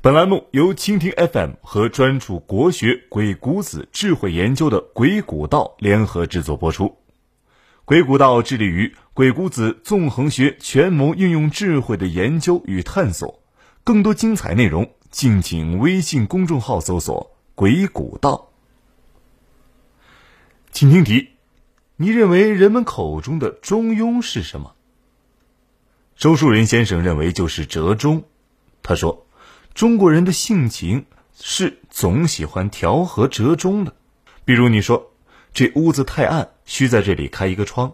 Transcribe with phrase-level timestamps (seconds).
[0.00, 6.98] 本栏目由蜻蜓 FM 和专注国学鬼谷子智慧研究的鬼谷道联合制作播出。
[7.84, 13.42] 鬼谷道致力于鬼谷子纵横学权谋运用智慧的研究与探索。
[13.82, 18.52] 更多精彩内容，敬请微信公众号搜索“鬼谷道”。
[20.70, 21.30] 请听题：
[21.96, 24.76] 你认为人们口中的中庸是什么？
[26.14, 28.22] 周树人先生认为就是折中。
[28.84, 29.26] 他说
[29.78, 31.06] ：“中国人的性情
[31.40, 33.94] 是总喜欢调和折中的。
[34.44, 35.12] 比如你说
[35.54, 37.92] 这屋子太暗，需在这里开一个窗，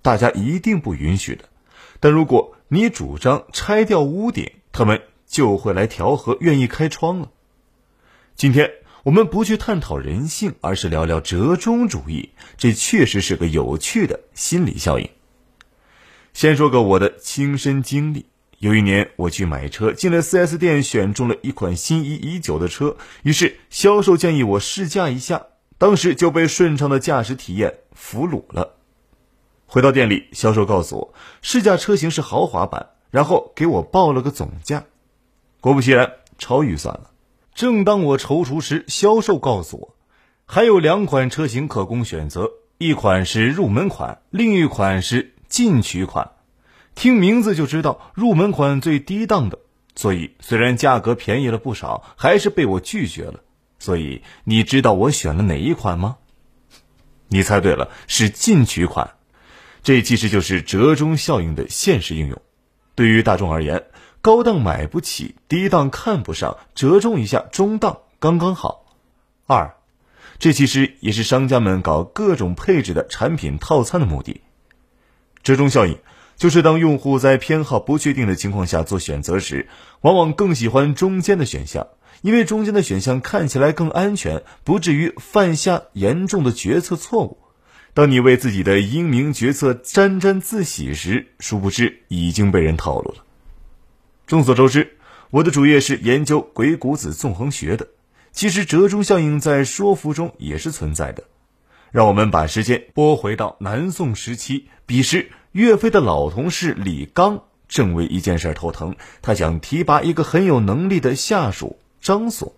[0.00, 1.48] 大家一定不允许的。
[1.98, 7.28] 但如果你主张拆掉屋顶，他们。”就会来调和，愿意开窗了。
[8.36, 8.70] 今天
[9.02, 12.30] 我们不去探讨人性，而是聊聊折中主义。
[12.56, 15.10] 这确实是个有趣的心理效应。
[16.32, 18.26] 先说个我的亲身经历：
[18.64, 28.76] 有一年我去买车，进了 4S 店，选中了一款心仪已久的车，于是销售建议我试驾一下，当时就被顺畅的驾驶体验俘虏了。
[29.66, 34.82] 回到店里，销售告诉我试驾车型是豪华版，然后给我报了个总价。
[35.60, 37.10] 果不其然，超预算了。
[37.54, 39.94] 正当我踌躇时，销售告诉我，
[40.46, 46.30] 还有两款车型可供选择，一款是入门款，另一款是进取款。
[46.94, 49.58] 听名字就知道，入门款最低档的，
[49.94, 53.40] 所以虽然价格便宜了不少，还是被我拒绝了。
[53.78, 56.16] 所以你知道我选了哪一款吗？
[57.28, 59.14] 你猜对了，是进取款。
[59.82, 62.40] 这其实就是折中效应的现实应用。
[62.94, 63.84] 对于大众而言。
[64.20, 68.86] 高档买不起，低档看不上，折中一下，中档刚刚好。
[69.46, 69.76] 二，
[70.38, 74.40] 这其实也是商家们搞各种配置的产品套餐的目的。
[75.42, 75.98] 折中效应
[76.36, 79.68] 就是当用户在偏好不确定的情况下做选择时，
[80.00, 81.86] 往往更喜欢中间的选项，
[82.22, 87.38] 因为中间的选项看起来更安全，不至于犯下严重的决策错误。
[87.94, 93.24] 当你为自己的英明决策沾沾自喜时，殊不知已经被人套路了。
[94.26, 94.96] 众所周知，
[95.30, 97.86] 我的主业是研究鬼谷子纵横学的。
[98.32, 101.22] 其实折中效应在说服中也是存在的。
[101.94, 112.52] 让我们把时间拨回到南宋时期，彼时岳飞的老同事李纲正为一件事头疼，他想提拔一个很有能力的下属张所。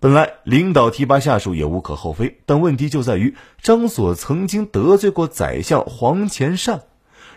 [0.00, 6.82] 本来领导提拔下属也无可厚非，但问题就在于张所曾经得罪过宰相黄潜善。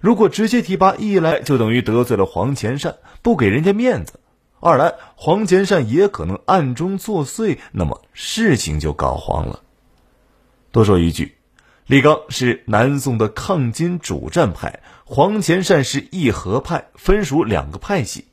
[0.00, 4.14] 如果直接提拔，一来就等于得罪了黄潜善，不给人家面子；
[4.60, 9.60] 二来黄潜善也可能暗中作祟，那么事情就搞黄了。
[10.72, 11.36] 多说一句，
[11.86, 18.26] 李纲是南宋的抗金主战派，黄潜善是议和派，分属两个派系。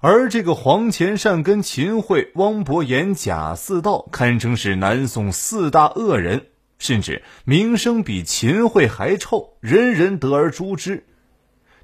[0.00, 6.46] 而这个黄潜善跟秦桧、汪伯言、贾似道堪称是南宋四大恶人，
[6.78, 11.04] 甚至名声比秦桧还臭，人人得而诛之。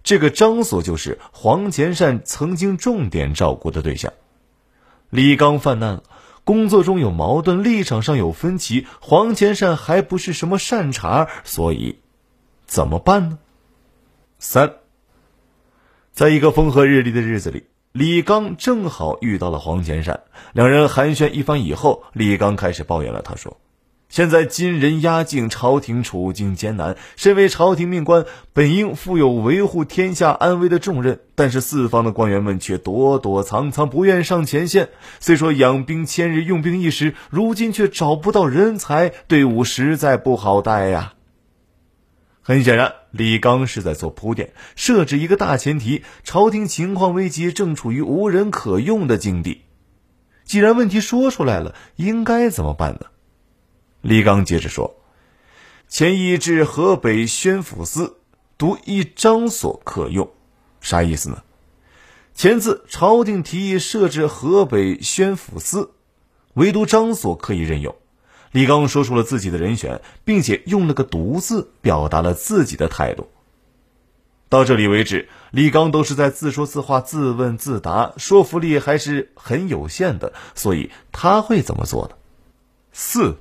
[0.03, 4.13] 这个张所就是黄潜善曾经重点照顾的对象。
[5.09, 6.03] 李刚犯难了，
[6.51, 8.85] 工作中有矛盾，立场上有分歧。
[9.01, 12.01] 黄潜善还不是什么善茬，所以
[12.67, 13.39] 怎么办呢？
[14.41, 14.73] 三，
[16.11, 23.23] 在一个风和日丽的日子里，李刚正好遇到了黄潜善，两人寒暄一番以后，李刚开始抱怨了。
[23.23, 23.57] 他说。
[24.11, 26.97] 现在金人压境，朝廷处境艰难。
[27.15, 34.89] 身为朝廷命官，本应负有维护天下安危的重任，但是四方的官员们却躲躲藏藏，不愿上前线。
[35.21, 41.15] 虽说养兵千日，用兵一时，如今却找不到人才，队伍实在不好带呀。
[42.43, 49.61] 很显然，李刚是在做铺垫，设置一个大前提：朝廷情况危急，正处于无人可用的境地。
[50.45, 53.07] 既然问题说出来了，应该怎么办呢？
[54.03, 54.97] 李刚接着说
[55.87, 58.17] ：“前议至河北宣抚司，
[58.57, 60.31] 独一张所可用，
[60.81, 61.43] 啥意思呢？
[62.35, 65.91] 前次朝廷提议设置河北宣抚司，
[66.55, 67.95] 唯独张所可以任用。
[68.53, 73.29] 李刚说出了自己的人选，并且用了个‘独’字，表达了自己的态度。
[74.49, 80.33] 到这里为止，李刚都是在自说自话、自问自答，说服力还是很有限的。
[80.55, 82.17] 所以他会怎么做呢？
[82.93, 83.37] 四。”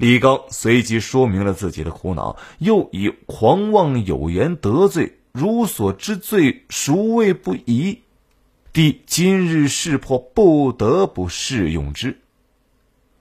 [0.00, 7.98] 李刚随即说明了自己的苦恼，又以狂妄有言得罪如所之罪，孰谓不疑？
[8.72, 12.16] 弟今日事迫，不得不试用之。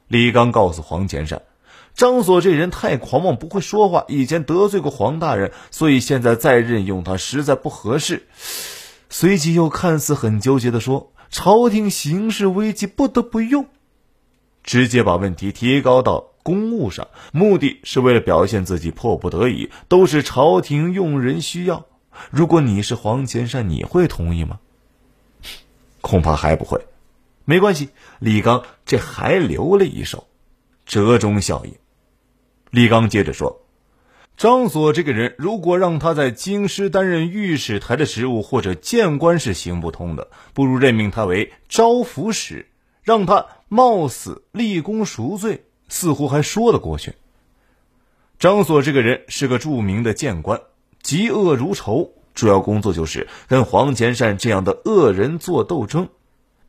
[0.07, 1.41] 李刚告诉黄潜善，
[1.95, 8.25] 张所这人太狂妄，不会说话，以前得罪过黄大人，所以现在再任用他实在不合适。
[9.09, 13.67] 随即又看似很纠结的说：“朝廷形势危急，不得不用，
[14.63, 21.85] 直接把问题提高到公务上，目的是为了表现自己迫不得已，都是朝廷用人需要。
[22.31, 24.59] 如果你是黄潜善，你会同意吗？
[26.01, 26.83] 恐怕还不会。
[27.45, 30.25] 没关系，李刚这还留了一手，
[30.87, 31.73] 折中效应。
[32.71, 33.61] 李刚接着说。
[34.35, 42.65] 张所这个人，如果让他在京师担任御史台的职务或者谏官是行不通的，不如任命他为招抚使，
[43.03, 47.15] 让他冒死立功赎罪，似乎还说得过去。
[48.37, 50.61] 张所这个人是个著名的谏官，
[51.03, 56.07] 嫉恶如仇，主要工作就是跟黄潜善这样的恶人做斗争。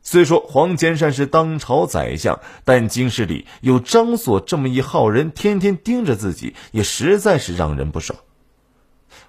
[0.03, 8.19] 虽说黄潜善是当朝宰相，但京师里有张所这么一号人，天天盯着自己，也实在是让人不爽。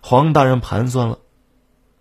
[0.01, 1.19] 黄大人盘算了，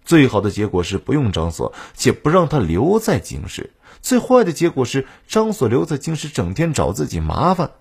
[0.06, 3.72] 最好的结果是不用张所，且不让他留在京师；
[4.02, 7.72] 最坏的结果是张所留在京师，整天找自己麻烦。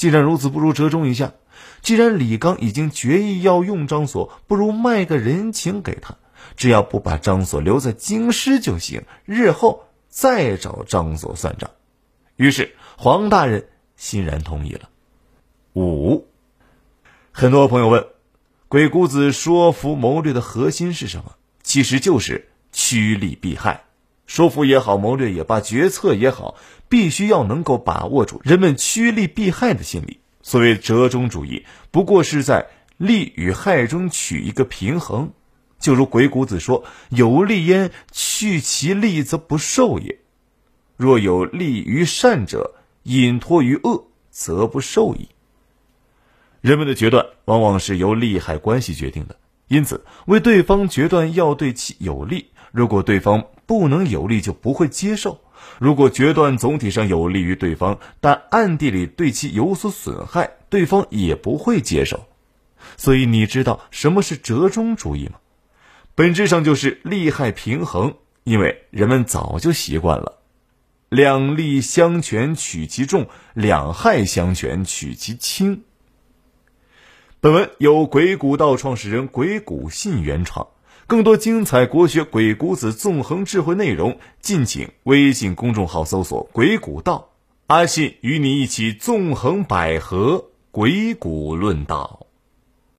[0.00, 1.34] 既然如此，不如折中一下。
[1.82, 6.16] 既然李刚已经决意要用张所，不如卖个人情给他，
[6.56, 9.02] 只要不把张所留在京师就行。
[9.26, 9.84] 日后。
[10.12, 11.70] 再找张所算账，
[12.34, 14.88] 于是黄大人欣然同意了。
[15.74, 16.26] 五，
[17.30, 18.04] 很多朋友问，
[18.66, 21.36] 鬼谷子说服谋略的核心是什么？
[21.62, 23.84] 其实就是趋利避害。
[24.30, 26.54] 说服也好，谋略也罢，决策也好，
[26.88, 30.20] 必须要能够把握住人们趋利避害的心理。
[30.40, 35.32] 所谓折中主义，不过是在利与害中取一个平衡。
[35.80, 40.18] 就如鬼谷子说：“有利焉，去其利则不受也；
[40.96, 45.30] 若有利于善者，隐托于恶，则不受矣。”
[46.62, 49.34] 人们的决断往往是由利害关系决定的，
[49.66, 52.46] 因此为对方决断要对其有利。
[52.70, 55.38] 如果对方不能有利，就不会接受；
[55.78, 62.26] 如果决断总体上有利于对方，但暗地里对其有所损害，对方也不会接受。
[62.96, 65.34] 所以，你知道什么是折中主义吗？
[66.16, 70.40] 本质上就是利害平衡，因为人们早就习惯了
[71.08, 75.84] 两利相权取其重，两害相权取其轻。
[77.38, 80.66] 本文由鬼谷道创始人鬼谷信原创，
[81.06, 87.30] 更多精彩国学鬼谷子纵横智慧内容，敬请微信公众号搜索“鬼谷道”，
[87.66, 92.26] 阿信与你一起纵横捭阖，鬼谷论道。